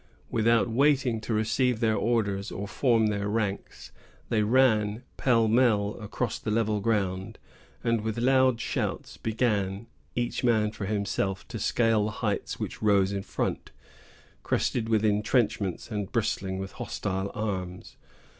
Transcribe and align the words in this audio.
Without 0.31 0.67
waiting 0.67 1.21
to 1.21 1.31
receive 1.31 1.79
their 1.79 1.95
orders 1.95 2.51
or 2.51 2.67
form 2.67 3.05
their 3.05 3.29
ranks, 3.29 3.91
they 4.29 4.41
ran, 4.41 5.03
pell 5.15 5.47
mell, 5.47 5.95
across 6.01 6.39
the 6.39 6.49
level 6.49 6.79
ground, 6.81 7.37
and 7.83 8.01
with 8.01 8.17
loud 8.17 8.59
shouts 8.59 9.17
began, 9.17 9.85
each 10.15 10.43
man 10.43 10.71
for 10.71 10.85
himself, 10.87 11.47
to 11.49 11.59
scale 11.59 12.05
the 12.05 12.11
heights 12.13 12.59
which 12.59 12.81
rose 12.81 13.13
in 13.13 13.21
front, 13.21 13.69
crested 14.41 14.89
with 14.89 15.05
intrenchments 15.05 15.91
and 15.91 16.11
bristling 16.11 16.57
with 16.57 16.71
hostile 16.71 17.29
arms. 17.35 17.95